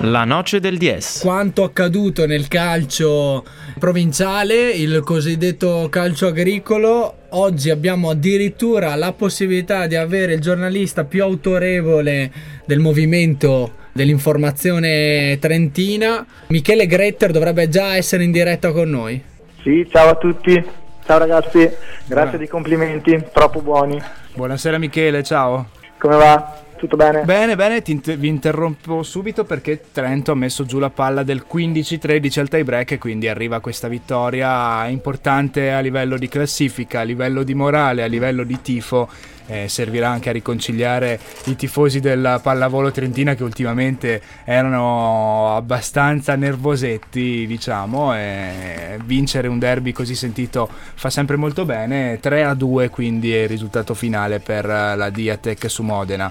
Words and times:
La 0.00 0.24
noce 0.24 0.58
del 0.58 0.78
DS. 0.78 1.20
Quanto 1.20 1.64
accaduto 1.64 2.26
nel 2.26 2.48
calcio 2.48 3.44
provinciale, 3.78 4.70
il 4.70 5.02
cosiddetto 5.04 5.88
calcio 5.90 6.28
agricolo, 6.28 7.26
oggi 7.30 7.68
abbiamo 7.70 8.10
addirittura 8.10 8.94
la 8.94 9.12
possibilità 9.12 9.86
di 9.86 9.96
avere 9.96 10.34
il 10.34 10.40
giornalista 10.40 11.04
più 11.04 11.22
autorevole 11.22 12.32
del 12.64 12.78
movimento 12.78 13.72
dell'informazione 13.92 15.36
trentina. 15.40 16.26
Michele 16.48 16.86
Gretter 16.86 17.30
dovrebbe 17.30 17.68
già 17.68 17.94
essere 17.94 18.24
in 18.24 18.32
diretta 18.32 18.72
con 18.72 18.88
noi. 18.88 19.22
Sì, 19.62 19.86
ciao 19.90 20.10
a 20.10 20.14
tutti. 20.14 20.64
Ciao 21.04 21.18
ragazzi, 21.18 21.58
grazie 21.58 22.06
Buona. 22.06 22.36
dei 22.36 22.48
complimenti, 22.48 23.24
troppo 23.32 23.60
buoni. 23.62 24.00
Buonasera 24.34 24.78
Michele, 24.78 25.22
ciao. 25.22 25.68
Come 25.98 26.16
va? 26.16 26.60
Tutto 26.76 26.96
bene? 26.96 27.22
Bene, 27.22 27.56
bene, 27.56 27.82
inter- 27.86 28.16
vi 28.18 28.28
interrompo 28.28 29.02
subito 29.02 29.44
perché 29.44 29.80
Trento 29.90 30.30
ha 30.32 30.34
messo 30.36 30.64
giù 30.64 30.78
la 30.78 30.90
palla 30.90 31.24
del 31.24 31.44
15-13 31.50 32.38
al 32.40 32.48
tie 32.48 32.62
break 32.62 32.92
e 32.92 32.98
quindi 32.98 33.26
arriva 33.26 33.58
questa 33.58 33.88
vittoria 33.88 34.86
importante 34.86 35.72
a 35.72 35.80
livello 35.80 36.16
di 36.18 36.28
classifica, 36.28 37.00
a 37.00 37.04
livello 37.04 37.42
di 37.42 37.54
morale, 37.54 38.04
a 38.04 38.06
livello 38.06 38.44
di 38.44 38.60
tifo. 38.60 39.08
Eh, 39.50 39.66
servirà 39.66 40.10
anche 40.10 40.28
a 40.28 40.32
riconciliare 40.32 41.18
i 41.46 41.56
tifosi 41.56 42.00
della 42.00 42.38
pallavolo 42.38 42.90
trentina 42.90 43.34
che 43.34 43.42
ultimamente 43.42 44.20
erano 44.44 45.56
abbastanza 45.56 46.36
nervosetti, 46.36 47.46
diciamo, 47.46 48.14
e 48.14 48.98
vincere 49.04 49.48
un 49.48 49.58
derby 49.58 49.92
così 49.92 50.14
sentito 50.14 50.68
fa 50.94 51.08
sempre 51.08 51.36
molto 51.36 51.64
bene. 51.64 52.18
3 52.20 52.44
a 52.44 52.54
2 52.54 52.90
quindi 52.90 53.34
è 53.34 53.42
il 53.42 53.48
risultato 53.48 53.94
finale 53.94 54.38
per 54.38 54.66
la 54.66 55.08
Diatec 55.10 55.70
su 55.70 55.82
Modena. 55.82 56.30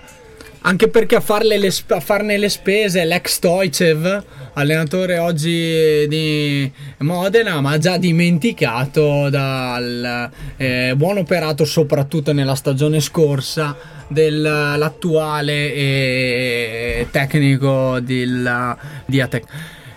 Anche 0.68 0.90
perché 0.90 1.16
a, 1.16 1.24
le, 1.44 1.74
a, 1.88 2.00
farne 2.02 2.38
le 2.38 2.50
spese 2.50 3.06
l'ex 3.06 3.36
Stoicev, 3.36 4.24
allenatore 4.52 5.18
oggi 5.18 6.06
di 6.10 6.70
Modena, 6.98 7.62
ma 7.62 7.78
già 7.78 7.98
dimenticato 7.98 9.30
dal 9.30 10.30
eh, 10.58 10.94
buon 10.98 11.20
operato 11.20 11.64
soprattutto 11.64 12.34
nella 12.34 12.56
stagione 12.56 13.00
scorsa 13.00 13.78
dell'attuale 14.10 15.74
eh, 15.74 17.08
tecnico 17.12 18.02
del, 18.02 18.76
di 19.06 19.22
Atec. 19.22 19.46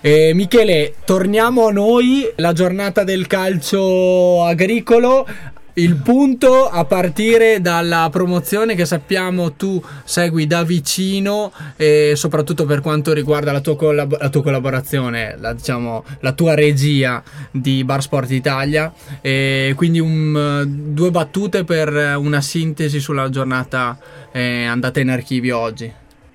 Eh, 0.02 0.32
Michele, 0.34 0.94
torniamo 1.04 1.66
a 1.66 1.72
noi, 1.72 2.26
la 2.36 2.54
giornata 2.54 3.04
del 3.04 3.26
calcio 3.26 4.44
agricolo 4.44 5.26
il 5.74 5.96
punto 5.96 6.68
a 6.68 6.84
partire 6.84 7.60
dalla 7.60 8.08
promozione 8.10 8.74
che 8.74 8.84
sappiamo 8.84 9.52
tu 9.52 9.80
segui 10.04 10.46
da 10.46 10.62
vicino 10.62 11.52
e 11.76 12.12
soprattutto 12.16 12.64
per 12.64 12.80
quanto 12.80 13.12
riguarda 13.12 13.52
la 13.52 13.60
tua, 13.60 13.76
collab- 13.76 14.20
la 14.20 14.28
tua 14.28 14.42
collaborazione, 14.42 15.36
la, 15.38 15.52
diciamo, 15.52 16.04
la, 16.20 16.32
tua 16.32 16.54
regia 16.54 17.22
di 17.50 17.84
Bar 17.84 18.02
Sport 18.02 18.30
Italia. 18.30 18.92
E 19.20 19.72
quindi 19.76 20.00
un, 20.00 20.64
due 20.66 21.10
battute 21.10 21.64
per 21.64 22.16
una 22.16 22.40
sintesi 22.40 22.98
sulla 22.98 23.28
giornata 23.28 23.96
eh, 24.32 24.64
andata 24.64 25.00
in 25.00 25.10
archivio 25.10 25.58
oggi. 25.58 25.92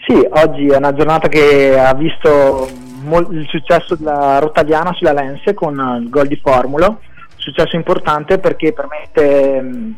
Sì, 0.07 0.13
oggi 0.29 0.67
è 0.67 0.77
una 0.77 0.93
giornata 0.93 1.27
che 1.27 1.77
ha 1.77 1.93
visto 1.95 2.69
mol- 3.01 3.33
il 3.33 3.47
successo 3.49 3.95
della 3.95 4.39
Rottagliana 4.39 4.93
sulla 4.93 5.13
Lense 5.13 5.53
con 5.53 5.99
il 6.01 6.09
gol 6.09 6.27
di 6.27 6.39
Formulo 6.41 6.99
successo 7.45 7.75
importante 7.75 8.39
perché 8.39 8.73
permette 8.73 9.61
mh, 9.61 9.97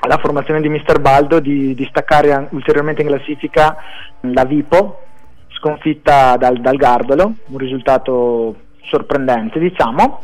alla 0.00 0.18
formazione 0.18 0.60
di 0.60 0.68
Mister 0.68 0.98
Baldo 0.98 1.38
di, 1.38 1.72
di 1.74 1.86
staccare 1.88 2.48
ulteriormente 2.50 3.02
in 3.02 3.08
classifica 3.08 3.76
la 4.22 4.44
Vipo, 4.44 5.02
sconfitta 5.50 6.36
dal, 6.36 6.60
dal 6.60 6.76
Gardolo, 6.76 7.34
un 7.46 7.58
risultato 7.58 8.56
sorprendente 8.82 9.60
diciamo, 9.60 10.22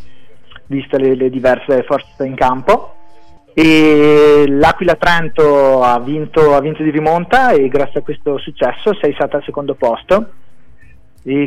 viste 0.67 0.99
le, 0.99 1.15
le 1.15 1.31
diverse 1.31 1.85
forze 1.85 2.27
in 2.27 2.35
campo. 2.35 2.95
E 3.55 4.45
l'Aquila 4.49 4.97
Trento 4.97 5.83
ha 5.83 5.99
vinto, 6.01 6.55
ha 6.55 6.61
vinto 6.61 6.83
di 6.83 6.91
rimonta 6.91 7.53
e 7.53 7.69
grazie 7.69 8.01
a 8.01 8.03
questo 8.03 8.37
successo 8.37 8.93
sei 9.01 9.15
stata 9.15 9.39
al 9.39 9.45
secondo 9.45 9.75
posto 9.75 10.31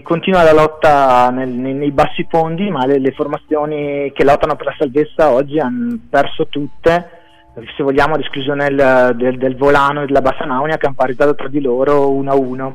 continua 0.03 0.43
la 0.43 0.51
lotta 0.51 1.29
nel, 1.29 1.49
nei, 1.49 1.73
nei, 1.73 1.91
bassi 1.91 2.27
fondi, 2.29 2.69
ma 2.69 2.85
le, 2.85 2.99
le, 2.99 3.11
formazioni 3.11 4.11
che 4.13 4.25
lottano 4.25 4.57
per 4.57 4.65
la 4.65 4.75
salvezza 4.77 5.31
oggi 5.31 5.57
hanno 5.57 5.97
perso 6.09 6.47
tutte, 6.47 7.09
se 7.77 7.83
vogliamo, 7.83 8.15
ad 8.15 8.19
esclusione 8.19 8.67
del, 8.67 9.13
del, 9.15 9.37
del 9.37 9.55
Volano 9.55 10.01
e 10.01 10.05
della 10.05 10.21
Bassa 10.21 10.43
Naunia 10.43 10.77
che 10.77 10.85
hanno 10.85 10.95
parizzato 10.95 11.33
tra 11.33 11.47
di 11.47 11.61
loro 11.61 12.09
1-1. 12.11 12.73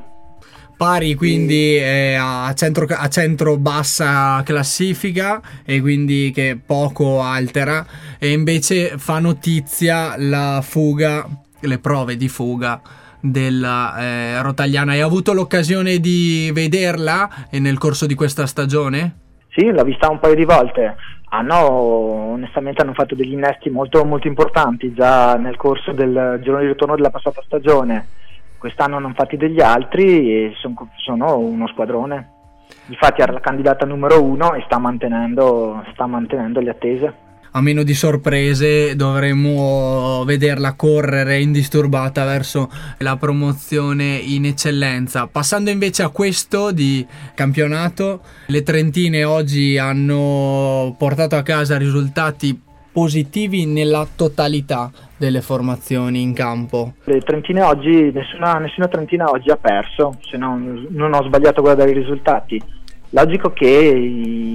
Pari 0.77 1.15
quindi 1.15 1.77
eh, 1.77 2.17
a, 2.19 2.53
centro, 2.55 2.87
a 2.89 3.09
centro 3.09 3.59
bassa 3.59 4.43
classifica 4.45 5.41
e 5.65 5.81
quindi 5.81 6.33
che 6.35 6.59
poco 6.65 7.23
altera 7.23 7.87
e 8.19 8.33
invece 8.33 8.99
fa 8.99 9.21
notizia 9.21 10.15
la 10.17 10.61
fuga, 10.63 11.29
le 11.61 11.79
prove 11.79 12.17
di 12.17 12.29
fuga 12.29 12.81
della 13.25 13.97
eh, 13.99 14.43
Rotagliana. 14.43 14.93
Hai 14.93 15.01
avuto 15.01 15.33
l'occasione 15.33 15.99
di 15.99 16.51
vederla 16.53 17.29
nel 17.53 17.79
corso 17.79 18.07
di 18.07 18.15
questa 18.15 18.47
stagione? 18.47 19.17
Sì, 19.49 19.71
l'ho 19.71 19.83
vista 19.83 20.11
un 20.11 20.19
paio 20.19 20.35
di 20.35 20.45
volte. 20.45 20.97
Hanno, 21.31 21.57
onestamente 21.57 22.83
hanno 22.83 22.93
fatto 22.93 23.15
degli 23.15 23.33
innesti 23.33 23.71
molto, 23.71 24.05
molto 24.05 24.29
importanti 24.29 24.93
già 24.93 25.37
nel 25.37 25.57
corso 25.57 25.93
del 25.93 26.39
giorno 26.43 26.61
di 26.61 26.67
ritorno 26.67 26.97
della 26.97 27.11
passata 27.11 27.43
stagione. 27.45 28.07
Quest'anno 28.59 28.97
hanno 28.97 29.13
fatti 29.15 29.37
degli 29.37 29.61
altri 29.61 30.31
e 30.31 30.53
son, 30.57 30.75
sono 30.97 31.39
uno 31.39 31.67
squadrone. 31.69 32.31
Infatti 32.87 33.23
era 33.23 33.33
la 33.33 33.41
candidata 33.41 33.87
numero 33.87 34.23
uno 34.23 34.55
e 34.55 34.63
sta 34.67 34.79
mantenendo, 34.79 35.83
sta 35.93 36.07
mantenendo 36.07 36.61
le 36.61 36.71
attese 36.71 37.24
a 37.57 37.61
meno 37.61 37.85
di 37.85 37.95
sorprese 37.95 38.97
dovremmo 38.97 40.25
vederla 40.25 40.75
correre 40.75 41.41
indisturbata 41.41 42.25
verso 42.25 42.69
la 42.99 43.17
promozione 43.17 44.17
in 44.17 44.45
eccellenza. 44.45 45.29
Passando 45.31 45.71
invece 45.71 46.03
a 46.03 46.09
questo 46.09 46.73
di 46.73 47.07
campionato, 47.35 48.23
le 48.47 48.63
Trentine 48.65 49.23
oggi 49.23 49.79
hanno 49.79 50.97
portato 50.99 51.37
a 51.37 51.43
casa 51.43 51.79
risultati 51.79 52.61
positivi 52.91 53.67
nella 53.67 54.05
totalità 54.15 54.91
delle 55.17 55.41
formazioni 55.41 56.23
in 56.23 56.35
campo. 56.35 56.95
Le 57.05 57.21
Trentine 57.21 57.63
oggi, 57.63 58.11
nessuna, 58.13 58.55
nessuna 58.55 58.89
Trentina 58.89 59.31
oggi 59.31 59.51
ha 59.51 59.57
perso, 59.57 60.17
se 60.29 60.37
non, 60.37 60.89
non 60.91 61.15
ho 61.15 61.23
sbagliato 61.23 61.61
a 61.61 61.63
guardare 61.63 61.91
i 61.91 61.95
risultati 61.95 62.61
Logico 63.15 63.53
che 63.53 63.69
i, 63.69 64.54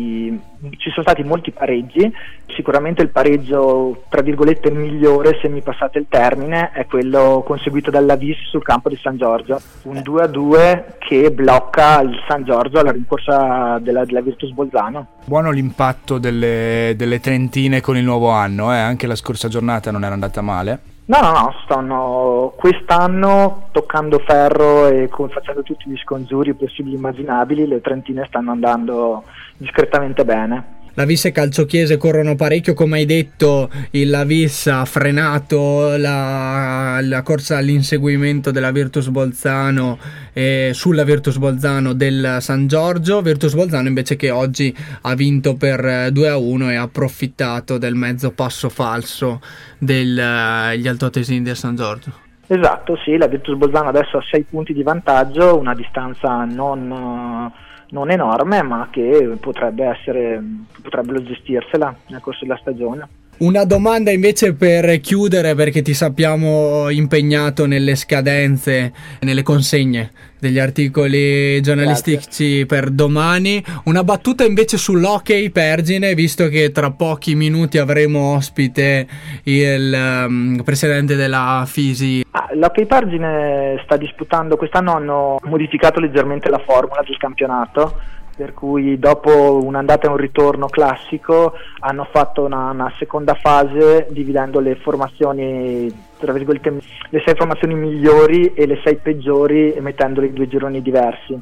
ci 0.78 0.90
sono 0.90 1.04
stati 1.04 1.24
molti 1.24 1.52
pareggi, 1.52 2.12
sicuramente 2.48 3.02
il 3.02 3.10
pareggio 3.10 4.04
tra 4.10 4.22
virgolette 4.22 4.72
migliore, 4.72 5.38
se 5.42 5.48
mi 5.48 5.62
passate 5.62 6.00
il 6.00 6.08
termine, 6.10 6.72
è 6.72 6.86
quello 6.86 7.44
conseguito 7.46 7.90
dalla 7.90 8.16
Vis 8.16 8.38
sul 8.50 8.64
campo 8.64 8.90
di 8.90 8.98
San 9.02 9.18
Giorgio, 9.18 9.62
un 9.84 10.02
2 10.02 10.22
a 10.22 10.28
2 10.28 10.96
che 11.00 11.32
blocca 11.32 12.02
il 12.02 12.16
San 12.28 12.44
Giorgio 12.44 12.80
alla 12.80 12.92
rincorsa 12.92 13.80
della, 13.80 14.04
della 14.06 14.22
Virtus 14.22 14.52
Bolzano. 14.52 15.08
Buono 15.26 15.52
l'impatto 15.52 16.18
delle, 16.18 16.94
delle 16.98 17.20
Trentine 17.20 17.82
con 17.82 17.98
il 17.98 18.04
nuovo 18.04 18.30
anno, 18.30 18.74
eh? 18.74 18.78
anche 18.78 19.08
la 19.08 19.16
scorsa 19.16 19.48
giornata 19.48 19.92
non 19.92 20.04
era 20.04 20.14
andata 20.14 20.42
male. 20.42 20.80
No, 21.10 21.22
no, 21.22 21.32
no, 21.32 21.54
stanno 21.64 22.54
quest'anno 22.56 23.70
toccando 23.72 24.20
ferro 24.20 24.86
e 24.86 25.10
facendo 25.10 25.64
tutti 25.64 25.90
gli 25.90 25.98
scongiuri 25.98 26.54
possibili 26.54 26.94
e 26.94 26.98
immaginabili, 27.00 27.66
le 27.66 27.82
Trentine 27.82 28.26
stanno 28.28 28.52
andando 28.52 29.24
discretamente 29.58 30.24
bene 30.24 30.78
la 31.00 31.06
Vis 31.06 31.24
e 31.24 31.32
Calciochiese 31.32 31.96
corrono 31.96 32.36
parecchio, 32.36 32.74
come 32.74 32.98
hai 32.98 33.06
detto, 33.06 33.70
il 33.92 34.22
Vis 34.26 34.68
ha 34.68 34.84
frenato 34.84 35.96
la, 35.96 37.00
la 37.02 37.22
corsa 37.22 37.56
all'inseguimento 37.56 38.52
della 38.52 38.72
Virtus 38.72 39.08
Bolzano 39.08 39.98
eh, 40.34 40.72
sulla 40.74 41.06
Virtus 41.06 41.38
Bolzano 41.38 41.94
del 41.94 42.40
San 42.42 42.68
Giorgio, 42.68 43.22
Virtus 43.22 43.54
Bolzano 43.54 43.88
invece 43.88 44.18
che 44.18 44.30
oggi 44.30 44.76
ha 45.04 45.16
vinto 45.16 45.56
per 45.56 46.12
2 46.12 46.28
a 46.28 46.36
1 46.36 46.70
e 46.70 46.76
ha 46.76 46.82
approfittato 46.82 47.78
del 47.78 47.96
mezzo 47.96 48.32
passo 48.32 48.68
falso 48.68 49.40
degli 49.78 50.20
uh, 50.20 50.86
altoatesini 50.86 51.42
del 51.42 51.56
San 51.56 51.78
Giorgio. 51.78 52.12
Esatto, 52.48 52.98
sì, 53.06 53.16
la 53.16 53.28
Virtus 53.28 53.56
Bolzano 53.56 53.88
adesso 53.88 54.18
ha 54.18 54.24
6 54.30 54.48
punti 54.50 54.74
di 54.74 54.84
vantaggio, 54.84 55.58
una 55.58 55.74
distanza 55.74 56.44
non... 56.44 57.68
Non 57.92 58.12
enorme 58.12 58.62
ma 58.62 58.88
che 58.92 59.38
potrebbe 59.40 59.86
essere, 59.86 60.42
potrebbero 60.82 61.24
gestirsela 61.24 61.96
nel 62.08 62.22
corso 62.22 62.46
della 62.46 62.58
stagione. 62.58 63.08
Una 63.40 63.64
domanda 63.64 64.12
invece 64.12 64.54
per 64.54 65.00
chiudere 65.00 65.56
perché 65.56 65.82
ti 65.82 65.94
sappiamo 65.94 66.90
impegnato 66.90 67.66
nelle 67.66 67.96
scadenze, 67.96 68.92
nelle 69.22 69.44
consegne 69.44 70.12
degli 70.38 70.60
articoli 70.60 71.62
giornalistici 71.62 72.16
Grazie. 72.18 72.66
per 72.66 72.90
domani. 72.90 73.64
Una 73.86 74.04
battuta 74.04 74.44
invece 74.44 74.78
sull'hockey 74.78 75.52
Pergine, 75.52 76.16
visto 76.16 76.50
che 76.50 76.72
tra 76.72 76.92
pochi 76.92 77.36
minuti 77.36 77.78
avremo 77.78 78.36
ospite 78.36 79.08
il 79.44 80.26
um, 80.28 80.62
presidente 80.66 81.16
della 81.16 81.64
Fisi. 81.66 82.26
Ah, 82.32 82.50
l'hockey 82.56 82.86
Pergine 82.86 83.80
sta 83.86 83.96
disputando, 83.96 84.58
quest'anno 84.58 84.94
hanno 84.94 85.40
modificato 85.44 86.02
leggermente 86.02 86.50
la 86.50 86.60
formula 86.60 87.02
del 87.06 87.16
campionato 87.16 88.18
per 88.40 88.54
cui 88.54 88.98
dopo 88.98 89.62
un'andata 89.62 90.08
e 90.08 90.10
un 90.10 90.16
ritorno 90.16 90.68
classico 90.68 91.52
hanno 91.80 92.08
fatto 92.10 92.46
una, 92.46 92.70
una 92.70 92.90
seconda 92.98 93.34
fase 93.34 94.08
dividendo 94.12 94.62
le 94.62 94.76
formazioni, 94.76 95.94
tra 96.18 96.32
virgolette, 96.32 96.80
le 97.10 97.22
sei 97.26 97.36
formazioni 97.36 97.76
migliori 97.76 98.54
e 98.54 98.66
le 98.66 98.80
sei 98.82 98.96
peggiori 98.96 99.76
mettendole 99.82 100.28
in 100.28 100.34
due 100.36 100.48
gironi 100.48 100.82
diversi. 100.82 101.38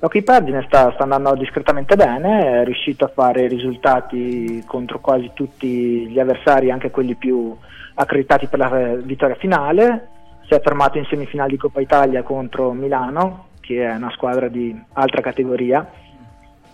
L'Hockey 0.00 0.22
Pagine 0.22 0.64
sta, 0.66 0.90
sta, 0.94 1.04
andando 1.04 1.32
discretamente 1.36 1.94
bene, 1.94 2.62
è 2.62 2.64
riuscito 2.64 3.04
a 3.04 3.12
fare 3.14 3.46
risultati 3.46 4.64
contro 4.66 4.98
quasi 4.98 5.30
tutti 5.34 6.08
gli 6.08 6.18
avversari, 6.18 6.72
anche 6.72 6.90
quelli 6.90 7.14
più 7.14 7.56
accreditati 7.94 8.48
per 8.48 8.58
la 8.58 8.96
vittoria 8.96 9.36
finale, 9.36 10.08
si 10.48 10.54
è 10.54 10.60
fermato 10.60 10.98
in 10.98 11.04
semifinale 11.04 11.50
di 11.50 11.56
Coppa 11.56 11.80
Italia 11.80 12.24
contro 12.24 12.72
Milano, 12.72 13.50
che 13.60 13.86
è 13.86 13.94
una 13.94 14.10
squadra 14.10 14.48
di 14.48 14.76
altra 14.94 15.20
categoria, 15.20 15.88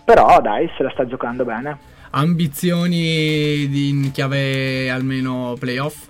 però 0.09 0.41
dai, 0.41 0.67
se 0.75 0.81
la 0.81 0.89
sta 0.89 1.05
giocando 1.05 1.45
bene. 1.45 1.77
Ambizioni 2.09 3.65
in 3.89 4.09
chiave 4.11 4.89
almeno 4.89 5.55
playoff? 5.59 6.07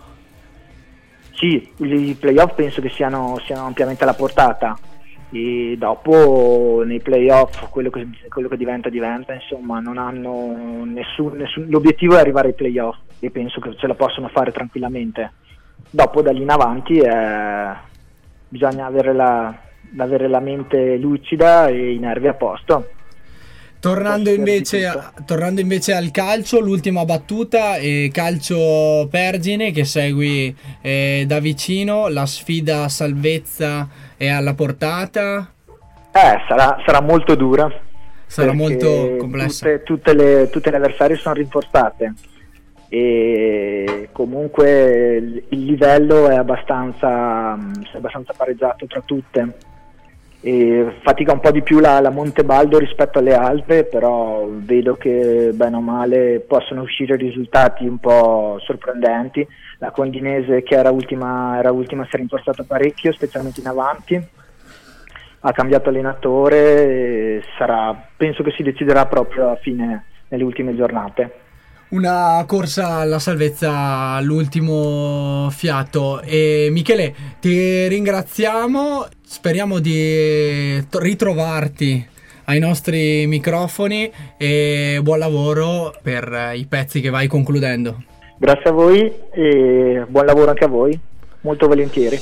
Sì, 1.33 1.69
i 1.79 2.15
playoff 2.17 2.53
penso 2.53 2.79
che 2.79 2.87
siano, 2.91 3.37
siano 3.45 3.65
ampiamente 3.65 4.03
alla 4.03 4.13
portata 4.13 4.77
e 5.31 5.75
dopo 5.77 6.81
nei 6.85 7.01
playoff 7.01 7.67
quello 7.69 7.89
che, 7.89 8.07
quello 8.29 8.47
che 8.47 8.57
diventa 8.57 8.89
diventa 8.89 9.33
insomma 9.33 9.79
non 9.79 9.97
hanno 9.97 10.85
nessun, 10.85 11.33
nessun, 11.35 11.67
l'obiettivo 11.69 12.15
è 12.15 12.19
arrivare 12.19 12.47
ai 12.47 12.53
playoff 12.55 12.97
e 13.19 13.29
penso 13.29 13.59
che 13.59 13.75
ce 13.77 13.85
la 13.85 13.93
possono 13.93 14.27
fare 14.29 14.51
tranquillamente 14.51 15.33
dopo 15.91 16.23
da 16.23 16.31
lì 16.31 16.41
in 16.41 16.49
avanti 16.49 16.97
eh, 16.97 17.73
bisogna 18.47 18.87
avere 18.87 19.13
la, 19.13 19.53
avere 19.97 20.27
la 20.27 20.39
mente 20.39 20.97
lucida 20.97 21.67
e 21.67 21.93
i 21.93 21.99
nervi 21.99 22.27
a 22.27 22.33
posto 22.33 22.97
Tornando 23.79 24.29
invece, 24.29 24.91
tornando 25.25 25.61
invece, 25.61 25.93
al 25.93 26.11
calcio, 26.11 26.59
l'ultima 26.59 27.05
battuta, 27.05 27.77
eh, 27.77 28.09
calcio 28.13 29.07
Pergine 29.09 29.71
che 29.71 29.85
segui 29.85 30.53
eh, 30.81 31.23
da 31.25 31.39
vicino, 31.39 32.09
la 32.09 32.25
sfida 32.25 32.89
salvezza 32.89 33.87
è 34.17 34.27
alla 34.27 34.53
portata. 34.53 35.49
Eh, 36.11 36.41
sarà, 36.47 36.81
sarà 36.85 37.01
molto 37.01 37.35
dura. 37.35 37.71
Sarà 38.25 38.51
molto 38.53 39.15
complessa. 39.17 39.65
Tutte, 39.65 39.83
tutte, 39.83 40.13
le, 40.13 40.49
tutte 40.49 40.69
le 40.71 40.75
avversarie 40.75 41.15
sono 41.15 41.35
rinforzate 41.35 42.13
e 42.89 44.09
comunque 44.11 45.43
il 45.47 45.63
livello 45.63 46.27
è 46.27 46.35
abbastanza, 46.35 47.53
è 47.53 47.97
abbastanza 47.97 48.33
pareggiato 48.35 48.87
tra 48.87 49.01
tutte 49.05 49.53
fatica 51.01 51.33
un 51.33 51.39
po' 51.41 51.51
di 51.51 51.61
più 51.61 51.79
la, 51.79 51.99
la 51.99 52.11
Montebaldo 52.11 52.77
rispetto 52.77 53.19
alle 53.19 53.35
altre, 53.35 53.83
però 53.83 54.47
vedo 54.47 54.95
che 54.95 55.51
bene 55.53 55.75
o 55.75 55.81
male 55.81 56.39
possono 56.39 56.81
uscire 56.81 57.15
risultati 57.17 57.85
un 57.85 57.97
po' 57.97 58.57
sorprendenti. 58.63 59.45
La 59.79 59.91
Condinese 59.91 60.63
che 60.63 60.75
era 60.75 60.91
ultima, 60.91 61.57
era 61.57 61.71
ultima 61.71 62.05
si 62.05 62.15
è 62.15 62.17
rinforzata 62.17 62.63
parecchio, 62.63 63.11
specialmente 63.11 63.59
in 63.59 63.67
avanti, 63.67 64.27
ha 65.41 65.51
cambiato 65.51 65.89
allenatore, 65.89 67.43
sarà, 67.57 68.07
penso 68.15 68.43
che 68.43 68.51
si 68.51 68.63
deciderà 68.63 69.05
proprio 69.05 69.49
a 69.49 69.55
fine, 69.55 70.05
nelle 70.29 70.43
ultime 70.43 70.75
giornate 70.75 71.47
una 71.89 72.43
corsa 72.47 72.97
alla 72.97 73.19
salvezza 73.19 73.71
all'ultimo 74.15 75.49
fiato. 75.51 76.21
E 76.21 76.69
Michele, 76.71 77.13
ti 77.39 77.87
ringraziamo. 77.87 79.05
Speriamo 79.25 79.79
di 79.79 80.83
ritrovarti 80.91 82.07
ai 82.45 82.59
nostri 82.59 83.27
microfoni 83.27 84.11
e 84.37 84.99
buon 85.03 85.19
lavoro 85.19 85.93
per 86.01 86.53
i 86.55 86.65
pezzi 86.65 86.99
che 86.99 87.09
vai 87.09 87.27
concludendo. 87.27 88.03
Grazie 88.37 88.69
a 88.69 88.73
voi 88.73 89.13
e 89.31 90.03
buon 90.07 90.25
lavoro 90.25 90.49
anche 90.49 90.63
a 90.63 90.69
voi, 90.69 90.99
molto 91.41 91.67
volentieri. 91.67 92.17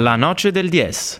La 0.00 0.16
noce 0.16 0.50
del 0.50 0.70
10. 0.70 1.18